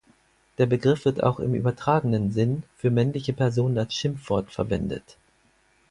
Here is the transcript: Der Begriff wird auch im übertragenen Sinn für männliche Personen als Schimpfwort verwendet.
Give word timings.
Der 0.57 0.65
Begriff 0.65 1.05
wird 1.05 1.21
auch 1.21 1.39
im 1.39 1.53
übertragenen 1.53 2.31
Sinn 2.31 2.63
für 2.75 2.89
männliche 2.89 3.33
Personen 3.33 3.77
als 3.77 3.93
Schimpfwort 3.93 4.49
verwendet. 4.49 5.15